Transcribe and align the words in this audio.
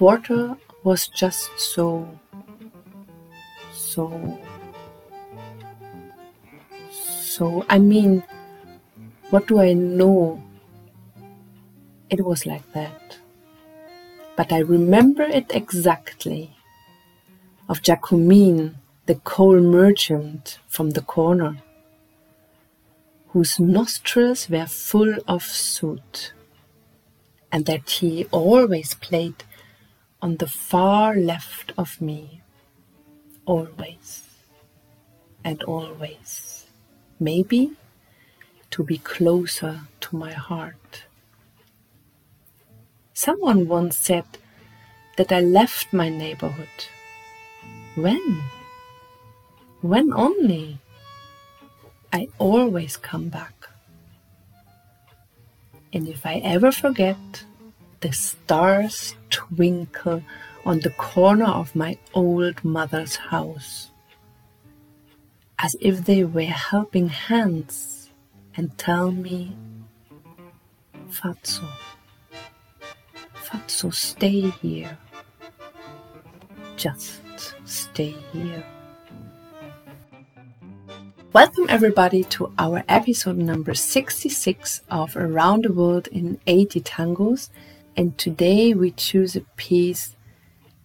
quarter 0.00 0.56
was 0.82 1.08
just 1.08 1.50
so, 1.60 2.08
so, 3.70 4.08
so. 6.90 7.66
I 7.68 7.78
mean, 7.78 8.24
what 9.28 9.46
do 9.46 9.60
I 9.60 9.74
know? 9.74 10.42
It 12.08 12.24
was 12.24 12.46
like 12.46 12.72
that. 12.72 13.18
But 14.38 14.50
I 14.52 14.60
remember 14.60 15.22
it 15.22 15.50
exactly 15.50 16.56
of 17.68 17.82
Jacomine, 17.82 18.76
the 19.04 19.16
coal 19.16 19.60
merchant 19.60 20.60
from 20.66 20.92
the 20.92 21.02
corner, 21.02 21.58
whose 23.34 23.60
nostrils 23.60 24.48
were 24.48 24.64
full 24.64 25.16
of 25.28 25.42
soot, 25.42 26.32
and 27.52 27.66
that 27.66 27.90
he 27.90 28.24
always 28.30 28.94
played 28.94 29.44
on 30.22 30.36
the 30.36 30.46
far 30.46 31.14
left 31.16 31.72
of 31.78 32.00
me, 32.00 32.42
always 33.46 34.28
and 35.44 35.62
always, 35.62 36.66
maybe 37.18 37.72
to 38.70 38.84
be 38.84 38.98
closer 38.98 39.80
to 40.00 40.16
my 40.16 40.32
heart. 40.32 41.04
Someone 43.14 43.68
once 43.68 43.96
said 43.96 44.24
that 45.16 45.32
I 45.32 45.40
left 45.40 45.92
my 45.92 46.08
neighborhood. 46.08 46.78
When? 47.94 48.42
When 49.80 50.12
only? 50.12 50.78
I 52.12 52.28
always 52.38 52.96
come 52.96 53.28
back. 53.28 53.68
And 55.92 56.08
if 56.08 56.24
I 56.24 56.36
ever 56.36 56.70
forget, 56.70 57.44
the 58.00 58.12
stars 58.12 59.14
twinkle 59.30 60.22
on 60.64 60.80
the 60.80 60.90
corner 60.90 61.46
of 61.46 61.74
my 61.74 61.96
old 62.12 62.62
mother's 62.64 63.16
house, 63.16 63.90
as 65.58 65.74
if 65.80 66.04
they 66.04 66.24
were 66.24 66.42
helping 66.42 67.08
hands 67.08 68.10
and 68.56 68.76
tell 68.76 69.10
me, 69.10 69.56
Fatso, 71.10 71.68
Fatso, 73.34 73.92
stay 73.92 74.50
here. 74.50 74.98
Just 76.76 77.20
stay 77.64 78.14
here. 78.32 78.64
Welcome, 81.32 81.66
everybody, 81.68 82.24
to 82.24 82.52
our 82.58 82.82
episode 82.88 83.36
number 83.36 83.72
66 83.72 84.80
of 84.90 85.16
Around 85.16 85.64
the 85.64 85.72
World 85.72 86.08
in 86.08 86.40
80 86.48 86.80
Tangos. 86.80 87.50
And 88.00 88.16
today 88.16 88.72
we 88.72 88.92
choose 88.92 89.36
a 89.36 89.42
piece. 89.58 90.16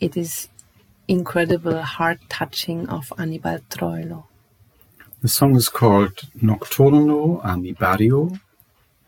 It 0.00 0.16
is 0.16 0.48
incredible, 1.06 1.80
heart 1.80 2.18
touching 2.28 2.88
of 2.88 3.12
Anibal 3.16 3.60
Troilo. 3.70 4.24
The 5.22 5.28
song 5.28 5.54
is 5.54 5.68
called 5.68 6.22
Nocturno 6.42 7.40
a 7.44 8.40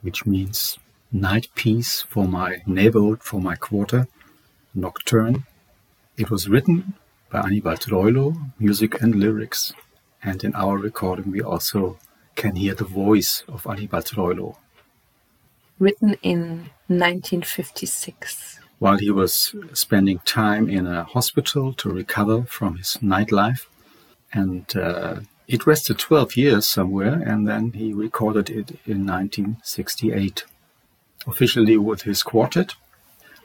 which 0.03 0.25
means 0.25 0.79
night 1.11 1.49
piece 1.57 2.03
for 2.03 2.29
my 2.29 2.59
neighborhood, 2.65 3.25
for 3.25 3.41
my 3.41 3.57
quarter, 3.57 4.07
nocturne. 4.73 5.45
It 6.17 6.31
was 6.31 6.49
written 6.49 6.95
by 7.33 7.41
Anibal 7.41 7.75
Troilo, 7.75 8.53
music 8.61 9.03
and 9.03 9.17
lyrics 9.17 9.73
and 10.23 10.45
in 10.45 10.55
our 10.55 10.79
recording, 10.79 11.33
we 11.33 11.43
also 11.43 11.99
can 12.37 12.55
hear 12.55 12.75
the 12.75 12.85
voice 12.85 13.43
of 13.49 13.67
Anibal 13.67 14.03
Troilo. 14.03 14.59
Written 15.79 16.17
in 16.23 16.71
1956. 16.89 18.61
While 18.79 18.99
he 18.99 19.11
was 19.11 19.55
spending 19.73 20.19
time 20.21 20.69
in 20.69 20.87
a 20.87 21.05
hospital 21.05 21.73
to 21.75 21.89
recover 21.89 22.45
from 22.45 22.77
his 22.77 22.99
nightlife. 23.03 23.67
And 24.33 24.75
uh, 24.77 25.21
it 25.49 25.67
rested 25.67 25.99
12 25.99 26.37
years 26.37 26.69
somewhere, 26.69 27.15
and 27.15 27.47
then 27.47 27.73
he 27.73 27.93
recorded 27.93 28.51
it 28.51 28.71
in 28.85 29.07
1968, 29.07 30.45
officially 31.27 31.77
with 31.77 32.03
his 32.03 32.23
quartet. 32.23 32.75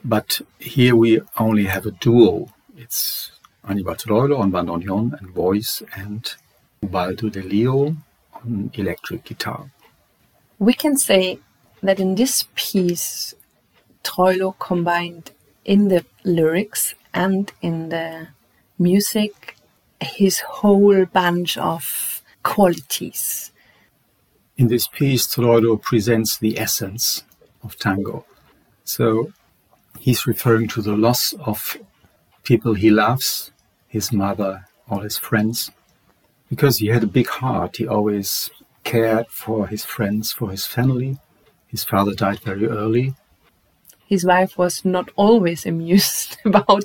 But 0.04 0.40
here 0.58 0.96
we 0.96 1.20
only 1.38 1.64
have 1.66 1.86
a 1.86 1.92
duo. 1.92 2.52
It's 2.76 3.30
Anibal 3.68 3.94
Troilo 3.94 4.38
on 4.38 4.50
bandoneon 4.50 5.18
and 5.18 5.30
voice, 5.30 5.82
and 5.94 6.34
Ubaldo 6.82 7.28
de 7.28 7.42
Lio 7.42 7.96
on 8.34 8.70
electric 8.74 9.24
guitar. 9.24 9.70
We 10.58 10.74
can 10.74 10.96
say 10.96 11.38
that 11.82 12.00
in 12.00 12.14
this 12.14 12.46
piece, 12.54 13.34
Troilo 14.04 14.58
combined 14.58 15.30
in 15.64 15.88
the 15.88 16.04
lyrics 16.24 16.94
and 17.14 17.52
in 17.60 17.88
the 17.90 18.28
music 18.78 19.56
his 20.00 20.40
whole 20.40 21.04
bunch 21.06 21.56
of 21.56 22.22
qualities. 22.42 23.52
In 24.56 24.68
this 24.68 24.86
piece, 24.86 25.26
Troilo 25.26 25.80
presents 25.80 26.38
the 26.38 26.58
essence 26.58 27.22
of 27.62 27.78
tango. 27.78 28.24
So 28.84 29.32
he's 29.98 30.26
referring 30.26 30.68
to 30.68 30.82
the 30.82 30.96
loss 30.96 31.32
of 31.34 31.76
people 32.42 32.74
he 32.74 32.90
loves, 32.90 33.52
his 33.86 34.12
mother, 34.12 34.66
all 34.88 35.00
his 35.00 35.18
friends, 35.18 35.70
because 36.48 36.78
he 36.78 36.88
had 36.88 37.04
a 37.04 37.06
big 37.06 37.28
heart. 37.28 37.76
He 37.76 37.86
always 37.86 38.50
cared 38.84 39.28
for 39.28 39.68
his 39.68 39.84
friends, 39.84 40.32
for 40.32 40.50
his 40.50 40.66
family. 40.66 41.18
His 41.72 41.82
father 41.82 42.14
died 42.14 42.40
very 42.40 42.68
early. 42.68 43.14
His 44.06 44.24
wife 44.24 44.56
was 44.56 44.84
not 44.84 45.10
always 45.16 45.66
amused 45.72 46.36
about 46.44 46.84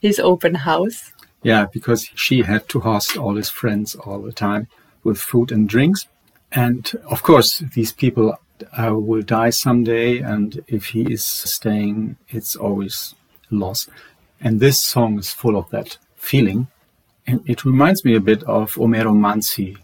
his 0.00 0.20
open 0.20 0.54
house. 0.54 1.10
Yeah, 1.42 1.66
because 1.72 2.10
she 2.14 2.42
had 2.42 2.68
to 2.68 2.80
host 2.80 3.16
all 3.16 3.36
his 3.36 3.50
friends 3.50 3.94
all 3.94 4.20
the 4.20 4.32
time 4.32 4.68
with 5.02 5.18
food 5.18 5.50
and 5.50 5.68
drinks. 5.68 6.06
And 6.52 6.90
of 7.10 7.22
course, 7.22 7.58
these 7.74 7.92
people 7.92 8.38
uh, 8.78 8.94
will 8.94 9.22
die 9.22 9.50
someday, 9.50 10.18
and 10.18 10.62
if 10.66 10.86
he 10.86 11.02
is 11.12 11.24
staying, 11.24 12.16
it's 12.28 12.56
always 12.56 13.14
loss. 13.50 13.88
And 14.40 14.60
this 14.60 14.82
song 14.82 15.18
is 15.18 15.30
full 15.30 15.56
of 15.56 15.70
that 15.70 15.98
feeling. 16.16 16.68
And 17.26 17.48
it 17.48 17.64
reminds 17.64 18.04
me 18.04 18.14
a 18.14 18.20
bit 18.20 18.42
of 18.44 18.74
Homero 18.74 19.14
Manzi. 19.14 19.76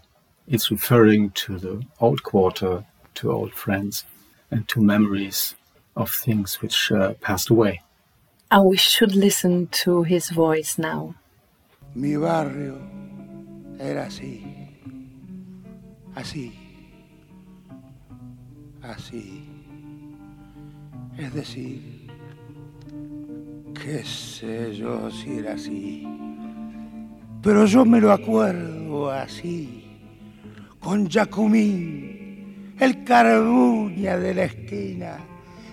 It's 0.47 0.71
referring 0.71 1.31
to 1.31 1.57
the 1.57 1.85
old 1.99 2.23
quarter, 2.23 2.85
to 3.15 3.31
old 3.31 3.53
friends, 3.53 4.05
and 4.53 4.67
to 4.69 4.81
memories 4.81 5.55
of 5.95 6.09
things 6.11 6.61
which 6.61 6.91
uh, 6.91 7.13
passed 7.21 7.49
away. 7.49 7.81
And 8.51 8.65
we 8.65 8.77
should 8.77 9.15
listen 9.15 9.67
to 9.83 10.03
his 10.03 10.29
voice 10.29 10.77
now. 10.77 11.15
Mi 11.95 12.15
barrio 12.15 12.79
era 13.79 14.05
así, 14.05 14.43
así, 16.15 16.53
así. 18.81 19.43
Es 21.17 21.33
decir, 21.33 21.81
qué 23.73 24.03
sé 24.03 24.75
yo 24.75 25.11
si 25.11 25.37
era 25.37 25.53
así 25.53 26.07
pero 27.43 27.65
yo 27.65 27.83
me 27.83 27.99
lo 27.99 28.13
acuerdo 28.13 29.11
así, 29.11 29.83
con 30.79 31.09
Jacumín, 31.09 32.12
el 32.79 33.03
carbuña 33.03 34.17
de 34.17 34.33
la 34.33 34.43
esquina, 34.45 35.17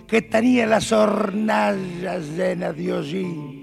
que 0.06 0.22
tenía 0.22 0.66
las 0.66 0.92
hornallas 0.92 2.28
llenas 2.36 2.76
de 2.76 2.92
hollín 2.92 3.62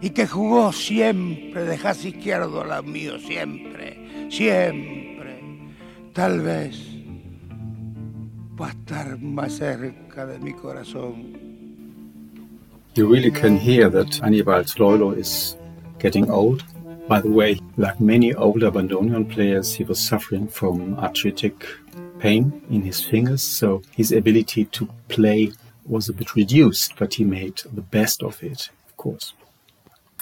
y 0.00 0.10
que 0.10 0.26
jugó 0.26 0.72
siempre 0.72 1.64
de 1.64 1.76
jazz 1.76 2.04
izquierdo 2.04 2.64
la 2.64 2.82
mío, 2.82 3.18
siempre, 3.18 4.28
siempre. 4.30 5.40
Tal 6.12 6.40
vez 6.40 6.80
va 8.60 8.68
a 8.68 8.70
estar 8.70 9.18
más 9.20 9.54
cerca 9.54 10.26
de 10.26 10.38
mi 10.38 10.52
corazón. 10.52 11.48
You 12.94 13.06
really 13.06 13.30
can 13.30 13.56
hear 13.56 13.88
that 13.90 14.20
Anibal 14.24 14.64
Troilo 14.64 15.16
is 15.16 15.56
getting 16.00 16.28
old. 16.28 16.64
By 17.08 17.20
the 17.20 17.30
way, 17.30 17.60
like 17.76 18.00
many 18.00 18.34
older 18.34 18.70
bandoneon 18.72 19.32
players, 19.32 19.72
he 19.72 19.84
was 19.84 20.00
suffering 20.00 20.48
from 20.48 20.98
arthritic 20.98 21.54
pain 22.18 22.62
in 22.70 22.82
his 22.82 23.02
fingers, 23.02 23.42
so 23.42 23.82
his 23.96 24.12
ability 24.12 24.66
to 24.66 24.88
play 25.08 25.52
was 25.84 26.08
a 26.08 26.12
bit 26.12 26.34
reduced, 26.34 26.96
but 26.96 27.14
he 27.14 27.24
made 27.24 27.62
the 27.72 27.82
best 27.82 28.22
of 28.22 28.42
it, 28.42 28.70
of 28.86 28.96
course. 28.96 29.32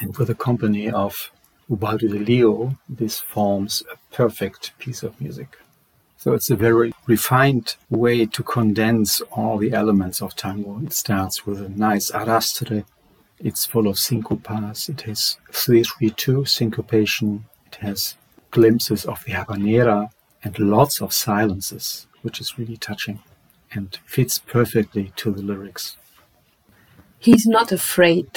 And 0.01 0.17
with 0.17 0.29
the 0.29 0.35
company 0.35 0.91
of 0.91 1.31
Ubaldo 1.69 2.09
de 2.09 2.19
Lio, 2.19 2.77
this 2.89 3.19
forms 3.19 3.83
a 3.93 4.15
perfect 4.15 4.79
piece 4.79 5.03
of 5.03 5.21
music. 5.21 5.59
So 6.17 6.33
it's 6.33 6.51
a 6.51 6.57
very 6.57 6.93
refined 7.07 7.77
way 7.91 8.27
to 8.27 8.43
condense 8.43 9.21
all 9.33 9.59
the 9.59 9.73
elements 9.73 10.23
of 10.23 10.35
tango. 10.35 10.81
It 10.85 10.93
starts 10.93 11.47
with 11.47 11.61
a 11.61 11.69
nice 11.69 12.11
arrastre, 12.11 12.85
it's 13.39 13.67
full 13.67 13.87
of 13.87 13.99
syncopas. 13.99 14.89
It 14.89 15.03
has 15.03 15.37
3-3-2 15.53 16.49
syncopation. 16.49 17.45
It 17.67 17.77
has 17.77 18.17
glimpses 18.51 19.05
of 19.05 19.23
the 19.25 19.33
habanera 19.33 20.11
and 20.47 20.59
lots 20.61 21.03
of 21.03 21.13
silences, 21.13 22.07
which 22.23 22.41
is 22.41 22.57
really 22.57 22.77
touching 22.77 23.19
and 23.73 23.99
fits 24.07 24.39
perfectly 24.39 25.13
to 25.17 25.33
the 25.33 25.43
lyrics. 25.43 25.97
He's 27.19 27.47
not 27.47 27.73
afraid 27.73 28.29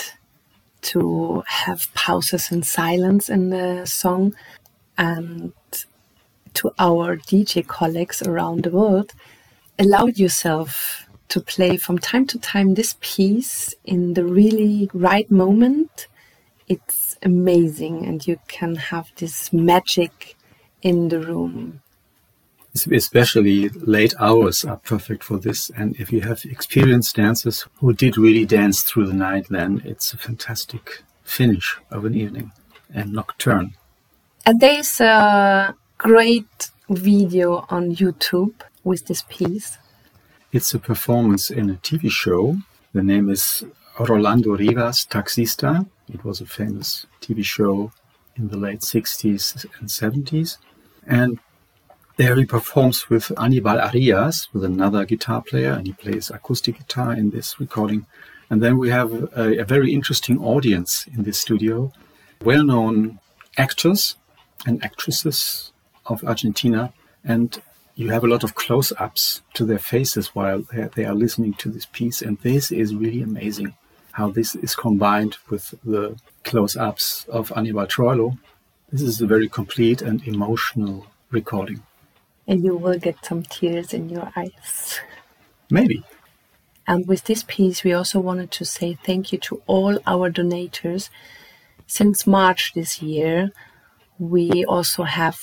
to 0.81 1.44
have 1.45 1.94
pauses 1.94 2.51
and 2.51 2.65
silence 2.65 3.29
in 3.29 3.51
the 3.51 3.85
song. 3.85 4.35
And 4.97 5.53
to 6.56 6.71
our 6.79 7.17
DJ 7.17 7.65
colleagues 7.65 8.23
around 8.23 8.63
the 8.63 8.71
world, 8.71 9.13
allow 9.77 10.07
yourself 10.07 11.06
to 11.27 11.39
play 11.39 11.77
from 11.77 12.00
time 12.00 12.25
to 12.27 12.39
time 12.39 12.73
this 12.73 12.95
piece 13.01 13.75
in 13.85 14.15
the 14.15 14.25
really 14.25 14.89
right 14.94 15.29
moment. 15.29 16.07
It's 16.67 17.17
amazing, 17.21 18.06
and 18.07 18.25
you 18.25 18.39
can 18.47 18.75
have 18.75 19.11
this 19.17 19.53
magic 19.53 20.35
in 20.81 21.09
the 21.09 21.19
room. 21.19 21.81
Especially 22.75 23.69
late 23.69 24.13
hours 24.19 24.63
are 24.63 24.77
perfect 24.77 25.24
for 25.24 25.39
this. 25.39 25.71
And 25.71 25.95
if 26.00 26.12
you 26.12 26.21
have 26.21 26.45
experienced 26.45 27.16
dancers 27.16 27.66
who 27.80 27.94
did 27.94 28.18
really 28.18 28.45
dance 28.45 28.83
through 28.83 29.07
the 29.07 29.13
night, 29.13 29.48
then 29.50 29.81
it's 29.86 30.13
a 30.13 30.18
fantastic 30.18 31.04
finish 31.24 31.77
of 31.92 32.06
an 32.06 32.16
evening 32.16 32.51
and 32.94 33.12
nocturne. 33.13 33.75
And 34.45 34.60
there's 34.60 35.01
a 35.01 35.75
great 35.98 36.69
video 36.89 37.66
on 37.69 37.95
YouTube 37.95 38.54
with 38.83 39.07
this 39.07 39.24
piece. 39.30 39.77
It's 40.51 40.74
a 40.74 40.80
performance 40.80 41.50
in 41.50 41.69
a 41.69 41.75
TV 41.75 42.10
show. 42.10 42.57
The 42.94 43.04
name 43.04 43.30
is 43.30 43.63
Rolando 44.00 44.56
Rivas 44.56 45.06
Taxista. 45.06 45.86
It 46.12 46.24
was 46.24 46.42
a 46.42 46.45
famous 46.45 47.06
TV 47.21 47.44
show 47.44 47.92
in 48.36 48.48
the 48.48 48.57
late 48.57 48.81
60s 48.81 49.66
and 49.80 49.89
70s. 49.89 50.57
And 51.06 51.39
there 52.19 52.36
he 52.36 52.44
performs 52.44 53.10
with 53.10 53.31
Anibal 53.39 53.80
Arias, 53.80 54.50
with 54.51 54.66
another 54.66 55.06
guitar 55.06 55.42
player, 55.42 55.71
and 55.71 55.88
he 55.88 55.94
plays 55.94 56.30
acoustic 56.30 56.77
guitar 56.77 57.13
in 57.13 57.30
this 57.30 57.62
recording. 57.62 58.07
And 58.50 58.62
then 58.62 58.77
we 58.77 58.89
have 58.89 59.13
a, 59.38 59.62
a 59.62 59.63
very 59.63 59.94
interesting 59.94 60.38
audience 60.38 61.07
in 61.07 61.24
this 61.24 61.39
studio, 61.39 61.94
well 62.44 62.66
known 62.66 63.19
actors 63.57 64.18
and 64.66 64.83
actresses 64.83 65.71
of 66.07 66.21
Argentina. 66.25 66.92
And 67.24 67.62
you 67.95 68.10
have 68.10 68.25
a 68.25 68.27
lot 68.27 68.44
of 68.44 68.54
close 68.54 68.92
ups 69.00 69.42
to 69.54 69.63
their 69.63 69.80
faces 69.80 70.36
while 70.36 70.66
they 70.95 71.06
are 71.06 71.16
listening 71.16 71.54
to 71.54 71.69
this 71.69 71.86
piece. 71.86 72.21
And 72.21 72.38
this 72.39 72.69
is 72.69 72.94
really 72.94 73.21
amazing 73.21 73.75
how 74.12 74.30
this 74.30 74.56
is 74.56 74.75
combined 74.75 75.38
with 75.50 75.74
the 75.86 76.19
close 76.44 76.75
ups 76.75 77.25
of 77.30 77.54
Anibal 77.56 77.88
Troilo. 77.88 78.38
This 78.92 79.04
is 79.04 79.21
a 79.21 79.25
very 79.25 79.48
complete 79.48 80.01
and 80.01 80.21
emotional 80.27 81.07
recording. 81.31 81.81
And 82.49 82.63
you 82.65 82.75
will 82.75 82.99
get 82.99 83.23
some 83.23 83.43
tears 83.43 83.93
in 83.93 84.09
your 84.09 84.33
eyes. 84.35 84.99
Maybe. 85.69 86.03
And 86.87 87.07
with 87.07 87.25
this 87.25 87.43
piece, 87.47 87.83
we 87.83 87.93
also 87.93 88.19
wanted 88.19 88.49
to 88.51 88.65
say 88.65 88.97
thank 89.05 89.31
you 89.31 89.37
to 89.47 89.61
all 89.67 89.99
our 90.07 90.31
donators. 90.31 91.11
Since 91.85 92.25
March 92.25 92.73
this 92.73 93.01
year, 93.01 93.51
we 94.17 94.65
also 94.65 95.03
have 95.03 95.37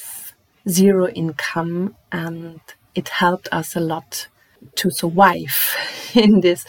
zero 0.69 1.07
income, 1.09 1.95
and 2.11 2.61
it 2.97 3.09
helped 3.09 3.49
us 3.53 3.77
a 3.77 3.81
lot 3.81 4.27
to 4.75 4.91
survive 4.91 5.77
in 6.15 6.41
this 6.41 6.67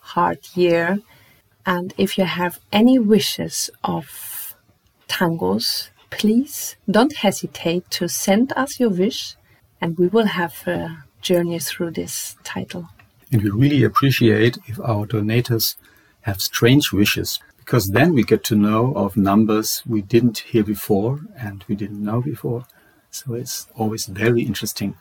hard 0.00 0.38
year. 0.54 0.98
And 1.66 1.92
if 1.98 2.16
you 2.16 2.24
have 2.24 2.60
any 2.72 2.98
wishes 2.98 3.68
of 3.84 4.56
tangos, 5.08 5.90
please 6.18 6.76
don't 6.88 7.16
hesitate 7.16 7.90
to 7.90 8.08
send 8.08 8.52
us 8.56 8.78
your 8.78 8.90
wish 8.90 9.36
and 9.80 9.98
we 9.98 10.06
will 10.06 10.26
have 10.26 10.54
a 10.66 11.04
journey 11.20 11.58
through 11.58 11.90
this 11.90 12.36
title. 12.44 12.88
And 13.32 13.42
we 13.42 13.50
really 13.50 13.82
appreciate 13.82 14.58
if 14.66 14.78
our 14.80 15.06
donators 15.06 15.74
have 16.22 16.40
strange 16.40 16.92
wishes 16.92 17.40
because 17.58 17.88
then 17.90 18.14
we 18.14 18.22
get 18.22 18.44
to 18.44 18.54
know 18.54 18.92
of 18.94 19.16
numbers 19.16 19.82
we 19.86 20.02
didn't 20.02 20.38
hear 20.50 20.62
before 20.62 21.20
and 21.36 21.64
we 21.68 21.74
didn't 21.74 22.02
know 22.02 22.20
before. 22.20 22.66
So 23.10 23.34
it's 23.34 23.66
always 23.74 24.06
very 24.06 24.42
interesting. 24.42 24.94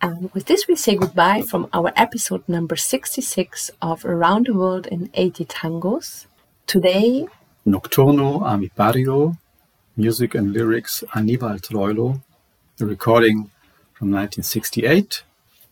And 0.00 0.30
with 0.34 0.46
this, 0.46 0.68
we 0.68 0.76
say 0.76 0.94
goodbye 0.96 1.42
from 1.42 1.68
our 1.72 1.92
episode 1.96 2.46
number 2.48 2.76
66 2.76 3.70
of 3.80 4.04
Around 4.04 4.46
the 4.46 4.54
World 4.54 4.86
in 4.86 5.10
80 5.14 5.46
Tangos. 5.46 6.26
Today, 6.66 7.26
Nocturno 7.66 8.44
a 8.44 8.58
mi 8.58 8.70
barrio, 8.76 9.38
music 9.96 10.34
and 10.34 10.52
lyrics 10.52 11.04
Anibal 11.14 11.58
Troilo, 11.58 12.20
a 12.80 12.86
recording 12.86 13.50
from 13.92 14.10
1968, 14.10 15.22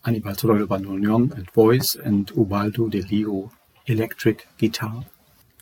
Anibal 0.05 0.31
Troilo 0.33 0.65
bandoneon 0.65 1.33
and 1.35 1.51
voice, 1.51 1.95
and 1.95 2.27
Ubaldo 2.31 2.89
de 2.89 3.01
Lio 3.01 3.51
electric 3.87 4.47
guitar. 4.57 5.05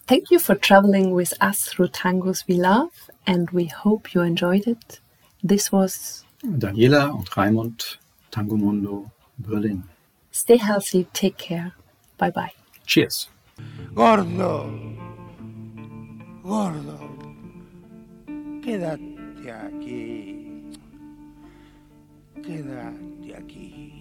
Thank 0.07 0.29
you 0.29 0.39
for 0.39 0.55
traveling 0.55 1.11
with 1.11 1.33
us 1.41 1.65
through 1.65 1.87
tangos 1.89 2.47
we 2.47 2.55
love, 2.55 3.09
and 3.25 3.49
we 3.51 3.65
hope 3.65 4.13
you 4.13 4.21
enjoyed 4.21 4.67
it. 4.67 4.99
This 5.43 5.71
was 5.71 6.23
Daniela 6.43 7.15
and 7.15 7.29
Raimund, 7.31 7.97
Tango 8.29 8.57
Mundo, 8.57 9.11
Berlin. 9.39 9.83
Stay 10.31 10.57
healthy, 10.57 11.07
take 11.13 11.37
care. 11.37 11.73
Bye 12.17 12.31
bye. 12.31 12.51
Cheers. 12.85 13.27
Gordo, 13.93 14.23
gordo, 16.43 17.10
quédate 18.71 19.51
aquí, 19.51 20.63
quédate 22.41 23.33
aquí. 23.35 24.00